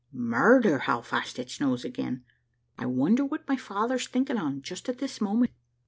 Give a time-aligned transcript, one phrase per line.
[0.11, 0.79] Murder!
[0.79, 2.23] how fast it snows again.
[2.75, 5.51] I wonder what my father's thinking on just at this moment."